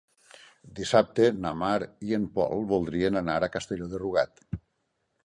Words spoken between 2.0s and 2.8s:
i en Pol